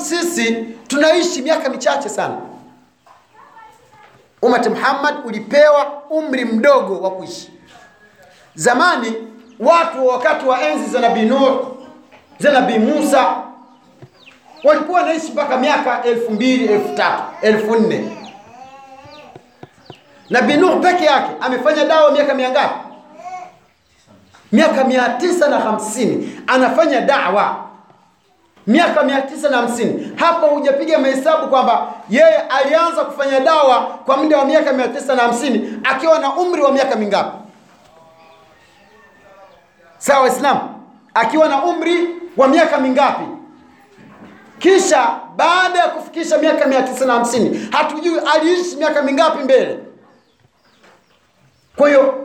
[0.00, 0.52] Sisi
[0.88, 2.36] tunaishi miaka michache sana.
[4.42, 7.50] Umati Muhammad ulipewa umri mdogo wa kuishi.
[8.54, 9.12] Zamani
[9.60, 11.66] watu wakati wa enzi za Nabii Nuh,
[12.38, 13.36] za Nabii Musa
[14.64, 18.16] walikuwa wanaishi mpaka miaka elfu mbili, elfu tatu, elfu nne.
[20.30, 22.74] Nabii Nuh peke yake amefanya dawa miaka mingapi?
[24.52, 27.68] Miaka mia tisa na hamsini anafanya dawa
[28.68, 30.12] miaka mia tisa na hamsini.
[30.16, 35.22] hapo hujapiga mahesabu kwamba yeye alianza kufanya dawa kwa muda wa miaka mia tisa na
[35.22, 37.36] hamsini akiwa na umri wa miaka mingapi?
[39.98, 40.60] Sawa Waislamu,
[41.14, 43.24] akiwa na umri wa miaka mingapi?
[44.58, 49.78] Kisha baada ya kufikisha miaka mia tisa na hamsini hatujui aliishi miaka mingapi mbele.
[51.76, 52.17] Kwa hiyo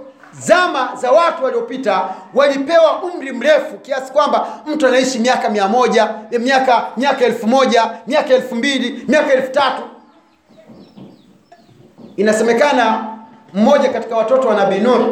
[0.46, 6.86] zama za watu waliopita walipewa umri mrefu kiasi kwamba mtu anaishi miaka mia moja miaka
[6.98, 9.82] miaka elfu moja miaka elfu mbili miaka elfu tatu.
[12.18, 13.05] Inasemekana
[13.54, 15.08] mmoja katika watoto wa nabii Nuh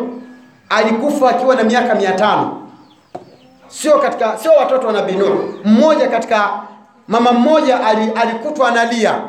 [0.70, 2.68] alikufa akiwa na miaka mia tano.
[3.68, 6.50] Sio katika sio watoto wa nabii Nuh mmoja katika
[7.08, 7.80] mama mmoja
[8.16, 9.22] alikutwa analia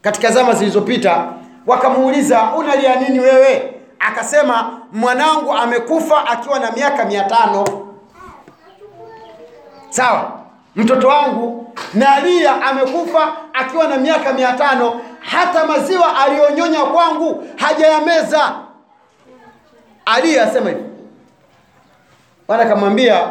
[0.00, 1.26] katika zama zilizopita.
[1.66, 7.64] Wakamuuliza unalia nini wewe akasema mwanangu amekufa akiwa na miaka mia tano.
[9.90, 10.32] Sawa
[10.76, 15.00] mtoto wangu nalia amekufa akiwa na miaka mia tano.
[15.20, 18.54] Hata maziwa aliyonyonya kwangu hajayameza.
[20.06, 20.82] Aliya asema hivi.
[22.48, 23.28] Bwana akamwambia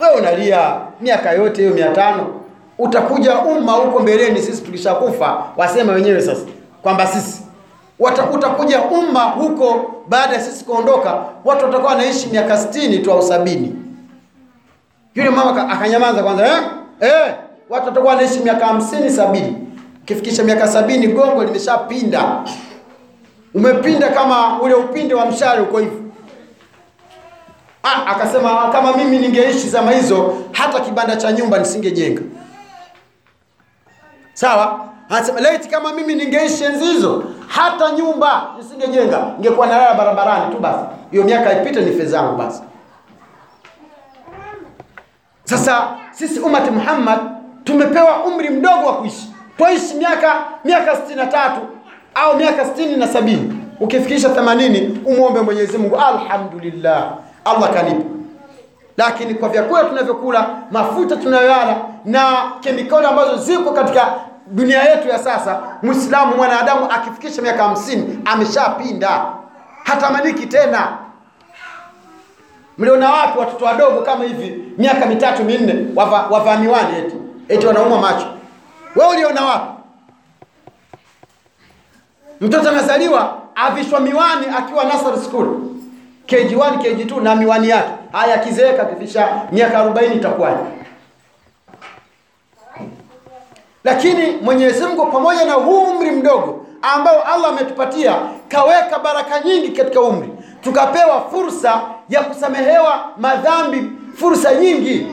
[0.00, 2.40] wewe unalia miaka yote hiyo mia tano
[2.78, 6.42] utakuja umma huko mbeleni sisi tulishakufa wasema wenyewe sasa
[6.82, 7.42] kwamba sisi
[8.32, 13.76] utakuja umma huko baada ya sisi kuondoka watu watakuwa wanaishi miaka sitini tu au sabini.
[15.14, 16.62] Yule mama akanyamaza kwanza eh?
[17.00, 17.34] Eh,
[17.70, 19.56] watu watakuwa wanaishi miaka hamsini sabini.
[20.02, 22.42] Ukifikisha miaka sabini gongo limeshapinda.
[23.54, 26.02] Umepinda kama ule upinde wa mshale uko hivi.
[27.82, 32.22] Ah, akasema kama mimi ningeishi zama hizo hata kibanda cha nyumba nisingejenga.
[34.34, 40.60] Sawa anasema laiti kama mimi ningeishi enzi hizo hata nyumba nisingejenga ningekuwa nalala barabarani tu
[40.60, 40.84] basi.
[41.10, 42.62] Hiyo miaka ipite ni fedha basi.
[45.44, 47.18] Sasa sisi umati Muhammad
[47.64, 49.32] tumepewa umri mdogo wa kuishi.
[49.58, 50.34] Twaishi miaka
[50.64, 51.60] miaka sitini na tatu
[52.14, 53.58] au miaka sitini na sabini.
[53.80, 57.12] Ukifikisha themanini umwombe Mwenyezi Mungu alhamdulillah
[57.44, 58.04] Allah kanipa.
[58.96, 64.14] Lakini kwa vyakula tunavyokula mafuta tunayoyala na kemikali ambazo ziko katika
[64.46, 69.24] dunia yetu ya sasa mwislamu mwanadamu akifikisha miaka hamsini ameshapinda.
[69.84, 70.98] Hatamaniki tena.
[72.78, 77.16] Mliona wapi watoto wadogo kama hivi miaka mitatu minne wava, wavaa miwani eti.
[77.48, 78.26] Eti wanaumwa macho.
[78.96, 79.68] We uliona wapi?
[82.40, 85.48] Mtoto anazaliwa avishwa miwani akiwa nursery school.
[86.26, 87.90] Kg1 kg2 na miwani yake.
[88.12, 90.81] Haya akizeeka akifisha miaka 40 itakuwaje
[93.84, 98.16] lakini Mwenyezi Mungu pamoja na huu umri mdogo ambao Allah ametupatia
[98.48, 100.28] kaweka baraka nyingi katika umri.
[100.60, 105.06] Tukapewa fursa ya kusamehewa madhambi fursa nyingi.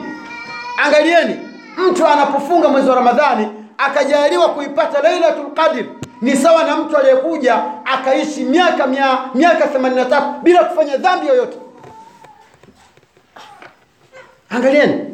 [0.84, 1.38] Angalieni
[1.78, 3.48] mtu anapofunga mwezi wa Ramadhani
[3.78, 5.84] akajaliwa kuipata Lailatul Qadr
[6.20, 11.58] ni sawa na mtu aliyekuja akaishi miaka mia, miaka 83 bila kufanya dhambi yoyote.
[14.50, 15.04] Angalieni.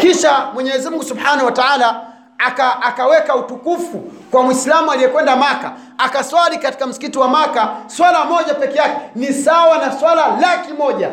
[0.00, 2.07] Kisha Mwenyezi Mungu Subhanahu wa Ta'ala
[2.38, 3.98] aka, akaweka utukufu
[4.30, 9.78] kwa mwislamu aliyekwenda Maka akaswali katika msikiti wa Maka swala moja peke yake ni sawa
[9.78, 11.10] na swala laki moja.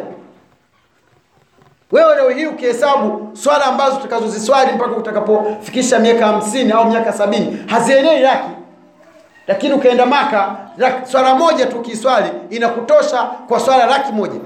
[1.92, 8.22] Wewe leo hii ukihesabu swala ambazo utakazoziswali mpaka utakapofikisha miaka hamsini au miaka sabini hazienei
[8.22, 8.50] laki,
[9.48, 10.56] lakini ukaenda Maka
[11.12, 14.40] swala moja tu ukiiswali inakutosha kwa swala laki moja.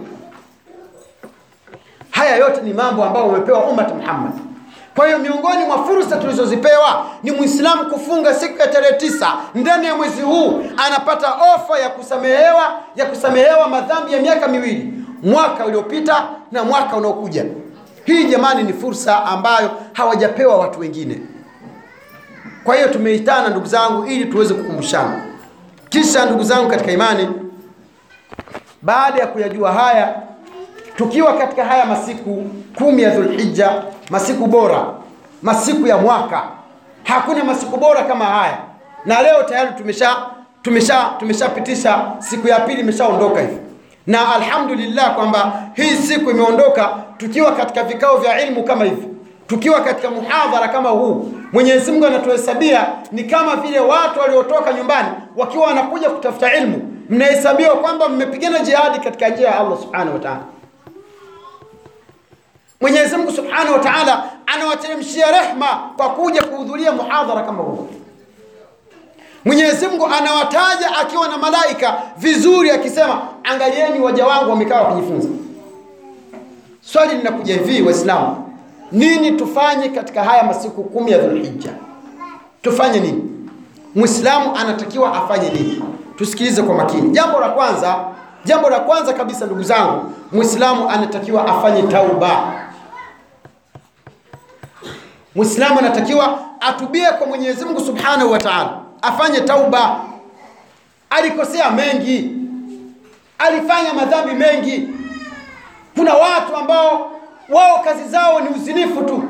[2.12, 4.49] Haya yote ni mambo ambayo umepewa ummat Muhammad.
[4.96, 9.96] Kwa hiyo miongoni mwa fursa tulizozipewa ni Muislamu kufunga siku ya tarehe tisa ndani ya
[9.96, 14.94] mwezi huu, anapata ofa ya kusamehewa ya kusamehewa madhambi ya miaka miwili,
[15.24, 17.46] mwaka uliopita na mwaka unaokuja.
[18.06, 21.20] Hii jamani, ni fursa ambayo hawajapewa watu wengine.
[22.64, 25.22] Kwa hiyo tumeitana ndugu zangu, ili tuweze kukumbushana.
[25.90, 27.28] Kisha ndugu zangu katika imani,
[28.82, 30.16] baada ya kuyajua haya,
[30.96, 32.44] tukiwa katika haya masiku
[32.78, 34.86] kumi ya Dhulhijja, masiku bora,
[35.42, 36.44] masiku ya mwaka.
[37.04, 38.58] Hakuna masiku bora kama haya,
[39.06, 40.18] na leo tayari tumesha
[40.62, 43.58] tumesha tumeshapitisha siku ya pili imeshaondoka hivi,
[44.08, 49.08] na alhamdulillah kwamba hii siku imeondoka tukiwa katika vikao vya ilmu kama hivi.
[49.48, 55.68] tukiwa katika muhadhara kama huu mwenyezi mungu anatuhesabia ni kama vile watu waliotoka nyumbani wakiwa
[55.68, 60.40] wanakuja kutafuta ilmu mnahesabiwa kwamba mmepigana jihadi katika njia ya allah subhanahu wa taala
[62.82, 65.68] mwenyezi mungu subhanahu wa taala anawateremshia rehma
[65.98, 67.88] kwa kuja kuhudhuria muhadhara kama huu.
[69.46, 75.28] Mwenyezi mungu anawataja akiwa na malaika vizuri akisema angalieni waja wangu wamekaa wakijifunza.
[76.82, 78.50] Swali linakuja hivi waislamu
[78.92, 81.70] nini tufanye katika haya masiku kumi ya dhulhija
[82.62, 83.24] tufanye nini?
[83.96, 85.84] Mwislamu anatakiwa afanye nini?
[86.16, 87.10] Tusikilize kwa makini.
[87.10, 87.96] Jambo la kwanza
[88.46, 92.54] jambo la kwanza kabisa ndugu zangu mwislamu anatakiwa afanye tauba
[95.36, 98.80] mwislamu anatakiwa atubie kwa mwenyezi mungu subhanahu wa taala.
[99.02, 100.00] Afanye tauba.
[101.10, 102.32] Alikosea mengi.
[103.40, 104.88] Alifanya madhambi mengi.
[105.98, 107.12] Kuna watu ambao
[107.50, 109.24] wao kazi zao ni uzinifu tu.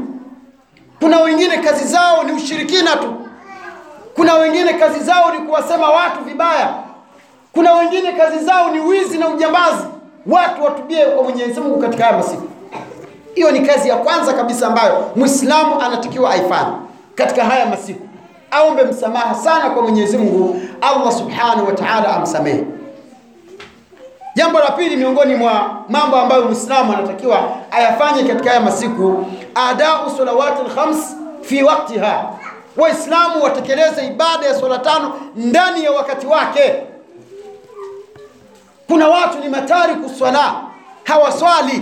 [0.99, 3.15] Kuna wengine kazi zao ni ushirikina tu.
[4.15, 6.73] Kuna wengine kazi zao ni kuwasema watu vibaya.
[7.53, 9.83] Kuna wengine kazi zao ni wizi na ujambazi.
[10.27, 12.47] Watu watubie kwa mwenyezi mungu katika haya masiku
[13.35, 16.71] hiyo ni kazi ya kwanza kabisa ambayo mwislamu anatakiwa aifanye
[17.15, 18.07] katika haya masiku.
[18.51, 20.61] Aombe msamaha sana kwa mwenyezi mungu.
[20.81, 22.63] Allah subhanahu wa taala amsamehe.
[24.35, 30.63] Jambo la pili miongoni mwa mambo ambayo mwislamu anatakiwa ayafanye katika haya masiku adau salawati
[30.63, 32.29] lkhams fi waktiha
[32.77, 36.73] waislamu watekeleze ibada ya swala tano ndani ya wakati wake.
[38.87, 40.55] Kuna watu ni matari kuswala
[41.03, 41.81] hawaswali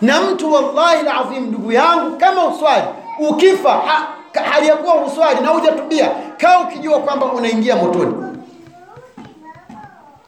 [0.00, 2.84] na mtu wallahi lazim ndugu yangu kama uswali
[3.28, 4.06] ukifa ha,
[4.50, 8.14] hali ya kuwa uswali na hujatubia kaa ukijua kwamba unaingia motoni.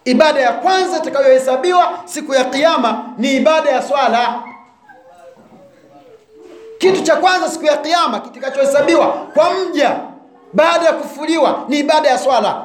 [0.05, 4.43] Ibada ya kwanza itakayohesabiwa siku ya kiyama ni ibada ya swala.
[6.79, 9.97] Kitu cha kwanza siku ya kiyama kitakachohesabiwa kwa mja
[10.53, 12.63] baada ya kufuliwa ni ibada ya swala.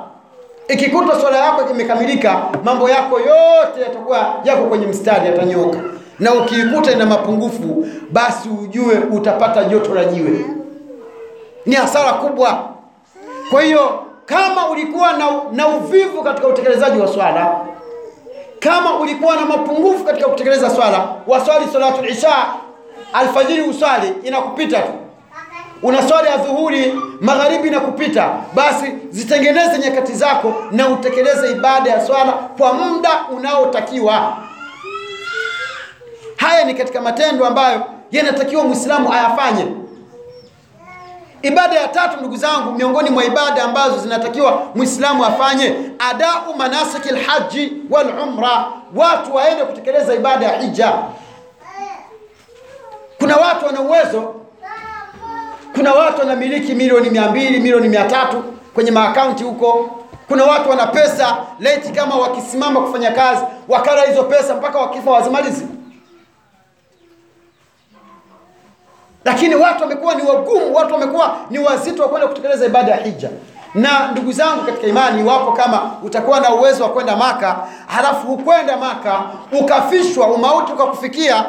[0.67, 5.77] Ikikuta swala yako imekamilika mambo yako yote yatakuwa yako kwenye mstari yatanyoka
[6.19, 10.45] na ukiikuta ina mapungufu basi ujue utapata joto la jiwe.
[11.65, 12.69] Ni hasara kubwa.
[13.49, 17.55] Kwa hiyo kama ulikuwa na, na uvivu katika utekelezaji wa swala
[18.59, 22.35] kama ulikuwa na mapungufu katika kutekeleza swala waswali salatul isha
[23.13, 24.91] alfajiri uswali inakupita tu.
[25.83, 32.73] Unaswali ya dhuhuri magharibi inakupita basi zitengeneze nyakati zako na utekeleze ibada ya swala kwa
[32.73, 34.37] muda unaotakiwa
[36.45, 37.81] haya ni katika matendo ambayo
[38.11, 39.67] yanatakiwa mwislamu ayafanye.
[41.41, 47.73] Ibada ya tatu ndugu zangu miongoni mwa ibada ambazo zinatakiwa mwislamu afanye adau manasiki lhaji
[47.89, 48.65] walumra
[48.95, 50.93] watu waende kutekeleza ibada ya hija.
[53.19, 54.35] Kuna watu wana uwezo
[55.75, 58.43] kuna watu wanamiliki milioni mia mbili milioni mia tatu
[58.73, 59.89] kwenye maakaunti huko.
[60.27, 65.67] Kuna watu wana pesa leti kama wakisimama kufanya kazi wakala hizo pesa mpaka wakifa wazimalizi
[69.25, 73.29] lakini watu wamekuwa ni wagumu watu wamekuwa ni wazito wa kwenda kutekeleza ibada ya hija.
[73.75, 77.55] Na ndugu zangu katika imani iwapo kama utakuwa na uwezo wa kwenda maka
[77.87, 79.21] halafu hukwenda maka
[79.61, 81.45] ukafishwa umauti ukakufikia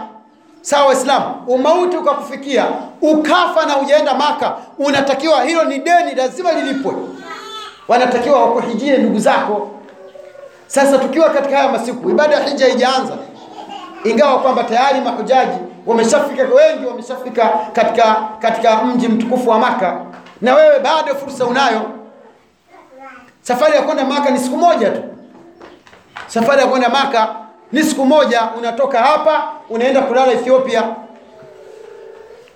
[0.61, 1.34] sawa waislamu?
[1.46, 2.64] Umauti ukakufikia
[3.02, 6.93] ukafa na ujaenda maka unatakiwa hilo ni deni lazima lilipwe.
[7.89, 9.70] Wanatakiwa wakuhijie ndugu zako.
[10.67, 13.12] Sasa tukiwa katika haya masiku ibada ya hija haijaanza.
[14.05, 20.00] Ingawa kwamba tayari mahujaji wameshafika wengi wameshafika katika katika mji mtukufu wa maka.
[20.40, 21.82] Na wewe bado fursa unayo.
[23.43, 25.02] Safari ya kwenda maka ni siku moja tu.
[26.26, 27.28] Safari ya kwenda maka
[27.72, 30.82] ni siku moja unatoka hapa unaenda kulala ethiopia.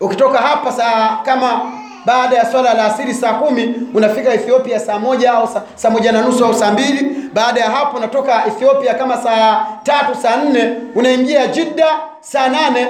[0.01, 1.61] Ukitoka hapa saa kama
[2.05, 6.13] baada ya swala la asiri saa kumi unafika ethiopia saa moja au saa, saa moja
[6.13, 7.17] na nusu au saa mbili.
[7.35, 11.87] Baada ya hapo unatoka ethiopia kama saa tatu saa nne unaingia jidda
[12.21, 12.87] saa nane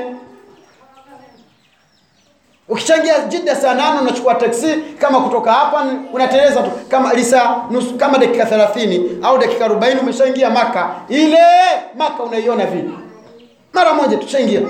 [2.70, 8.18] ukichangia jida saa nane unachukua taksi kama kutoka hapa unateleza tu kama lisa nusu kama
[8.18, 10.90] dakika 30 au dakika 40 umeshaingia maka.
[11.08, 11.38] Ile
[11.98, 12.90] maka unaiona vipi?
[13.72, 14.60] Mara moja tushaingia.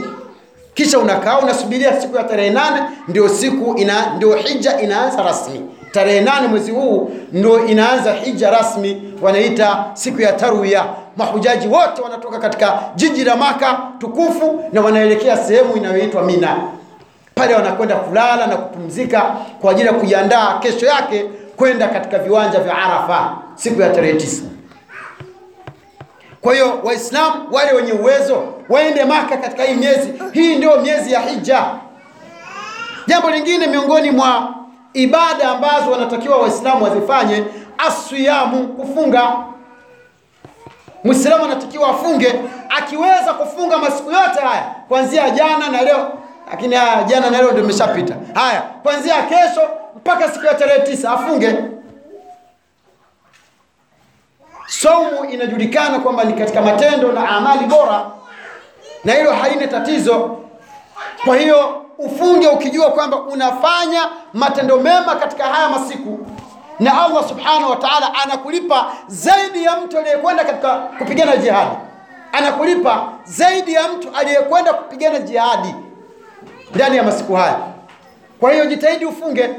[0.74, 5.60] Kisha unakaa unasubiria siku ya tarehe nane ndio siku ina ndio hija inaanza rasmi.
[5.92, 10.84] Tarehe nane mwezi huu ndio inaanza hija rasmi wanaita siku ya tarwia
[11.16, 16.56] mahujaji wote wanatoka katika jiji la maka tukufu na wanaelekea sehemu inayoitwa mina
[17.40, 19.20] pale wanakwenda kulala na kupumzika
[19.60, 21.24] kwa ajili ya kujiandaa kesho yake
[21.56, 24.42] kwenda katika viwanja vya arafa siku ya tarehe tisa.
[26.40, 30.12] Kwa hiyo waislamu wale wenye uwezo waende maka katika hii miezi.
[30.32, 31.64] Hii ndio miezi ya hija.
[33.06, 34.54] Jambo lingine miongoni mwa
[34.92, 37.44] ibada ambazo wanatakiwa waislamu wazifanye
[37.78, 39.32] aswiyamu kufunga.
[41.04, 42.34] Mwislamu anatakiwa afunge.
[42.78, 46.12] Akiweza kufunga masiku yote haya kuanzia jana na leo
[46.50, 51.10] lakini haya jana na leo ndio imeshapita haya kuanzia kesho mpaka siku ya tarehe tisa
[51.12, 51.54] afunge.
[54.66, 58.10] Saumu inajulikana kwamba ni katika matendo na amali bora
[59.04, 60.36] na hilo haina tatizo.
[61.24, 66.26] Kwa hiyo ufunge ukijua kwamba unafanya matendo mema katika haya masiku
[66.80, 71.76] na allah subhanahu wa taala anakulipa zaidi ya mtu aliyekwenda katika kupigana jihadi.
[72.32, 75.74] Anakulipa zaidi ya mtu aliyekwenda kupigana jihadi
[76.74, 77.56] ndani ya masiku haya.
[78.40, 79.50] Kwa hiyo jitahidi ufunge.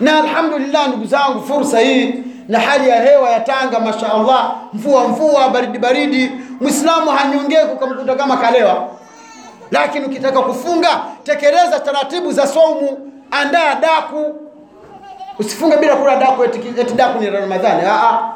[0.00, 2.14] Na alhamdulillah ndugu zangu fursa hii
[2.48, 6.30] na hali ya hewa ya tanga masha allah mvua mvua baridi baridi.
[6.60, 8.88] Mwislamu hanyongee kukamkuta kama kalewa.
[9.70, 14.34] Lakini ukitaka kufunga tekeleza taratibu za somu andaa daku.
[15.38, 17.82] Usifunge bila kula daku eti, eti daku ni ramadhani.
[17.86, 18.32] Aa,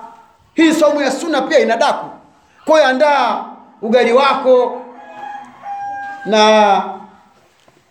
[0.55, 2.07] hii somu ya suna pia ina daku.
[2.65, 3.45] Kwa hiyo andaa
[3.83, 4.78] ugali wako
[6.29, 6.83] na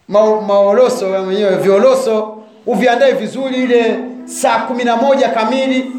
[0.08, 5.92] ma, maoloso mwenyewe violoso uviandae vizuri ile saa kumi na moja kamili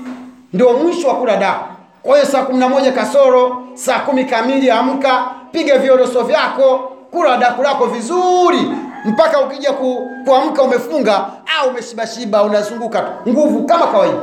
[0.53, 1.65] ndio mwisho wa kula daku
[2.03, 6.79] kwa hiyo saa kumi na moja kasoro saa kumi kamili amka piga violoso vyako
[7.11, 8.61] kula daku lako vizuri.
[9.05, 11.27] Mpaka ukija ku, kuamka umefunga
[11.61, 13.31] au umeshibashiba unazunguka tu.
[13.31, 14.19] Nguvu kama kawaida.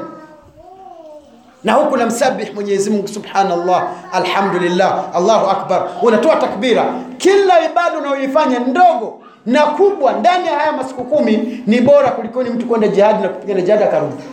[1.64, 5.88] Na huku namsabih mwenyezi mungu subhanallah alhamdulillah allahu akbar.
[6.02, 6.86] Unatoa takbira
[7.18, 12.66] kila ibada unayoifanya ndogo na kubwa ndani ya haya masiku kumi ni bora kulikoni mtu
[12.66, 14.24] kwenda jihadi na kupigana jihadi akarudi.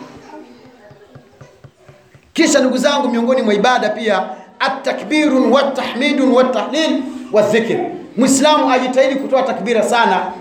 [2.33, 4.23] Kisha ndugu zangu miongoni mwa ibada pia
[4.59, 7.77] atakbirun watahmidun watahlil wadhikr
[8.17, 10.31] mwislamu ajitahidi kutoa takbira sana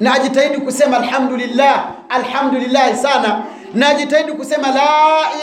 [0.00, 3.42] na ajitahidi kusema alhamdulillah alhamdulillah sana
[3.74, 4.82] na ajitahidi kusema la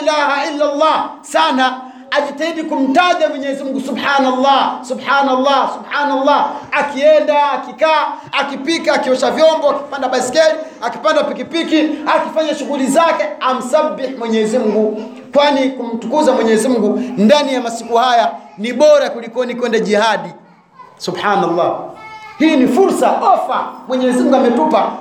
[0.02, 6.48] ilaha illa Allah sana ajitahidi kumtaja Mwenyezi Mungu subhanallah subhanallah subhanallah.
[6.72, 15.04] Akienda akikaa akipika akiosha vyombo akipanda baskeli akipanda pikipiki akifanya shughuli zake amsabih Mwenyezi Mungu.
[15.34, 20.30] Kwani kumtukuza Mwenyezi Mungu ndani ya masiku haya ni bora kulikoni kwenda jihadi.
[20.98, 21.76] Subhanallah.
[22.40, 24.92] Hii ni fursa ofa mwenyezi mungu ametupa.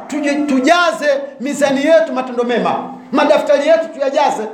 [0.47, 2.75] Tujaze mizani yetu matendo mema.
[3.13, 4.49] Madaftari yetu tuyajaze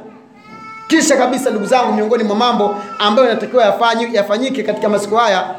[0.93, 5.55] kisha kabisa ndugu zangu miongoni mwa mambo ambayo yanatakiwa yafanyi, yafanyike katika masiku haya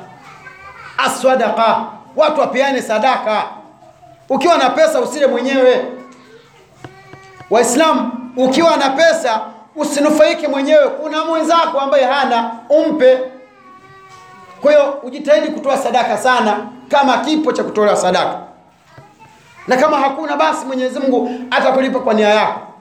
[0.98, 1.84] aswadaka
[2.16, 3.44] watu wapeane sadaka.
[4.30, 5.86] Ukiwa na pesa usile mwenyewe.
[7.50, 9.42] Waislamu ukiwa na pesa
[9.76, 10.88] usinufaike mwenyewe.
[10.90, 13.20] Kuna mwenzako ambaye hana umpe.
[14.62, 16.58] Kwa hiyo ujitahidi kutoa sadaka sana
[16.90, 18.38] kama kipo cha kutolewa sadaka.
[19.68, 22.73] Na kama hakuna basi mwenyezi mungu atakulipa kwa nia yako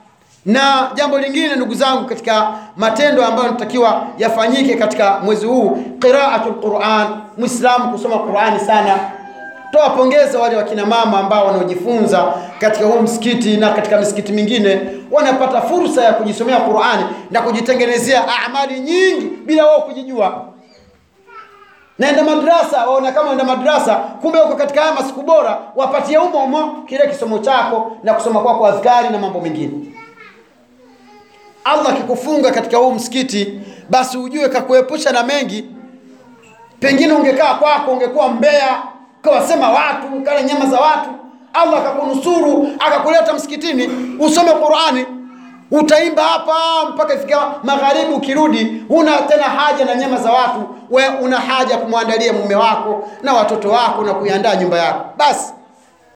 [0.47, 7.07] na jambo lingine ndugu zangu katika matendo ambayo natakiwa yafanyike katika mwezi huu qiraatul quran
[7.39, 8.99] mwislamu kusoma qurani sana.
[9.73, 14.81] Toa pongeza wale wakina mama ambao wanaojifunza katika huu msikiti na katika misikiti mingine.
[15.11, 20.45] Wanapata fursa ya kujisomea qurani na kujitengenezea amali nyingi bila wao kujijua.
[21.99, 26.83] Naenda madrasa waona kama enda madrasa kumbe uko katika haya masiku bora wapatie umo umo
[26.87, 29.73] kile kisomo chako na kusoma kwako kwa na mambo mengine
[31.65, 35.65] allah akikufunga katika huu msikiti basi ujue kakuepusha na mengi.
[36.81, 38.83] Pengine ungekaa kwako ungekuwa mbea
[39.23, 41.09] kawasema watu ukala nyama za watu.
[41.53, 43.91] Allah akakunusuru akakuleta msikitini.
[44.21, 45.07] Usome qurani
[45.71, 46.55] utaimba hapa
[46.95, 50.69] mpaka ifika magharibi ukirudi una tena haja na nyama za watu.
[50.91, 55.05] We una haja kumwandalia mume wako na watoto wako na kuiandaa nyumba yako.
[55.17, 55.53] Basi